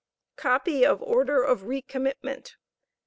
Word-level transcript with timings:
COPY 0.35 0.83
OF 0.83 0.99
ORDER 1.03 1.43
OF 1.43 1.65
RE 1.65 1.83
COMMITMENT. 1.83 2.55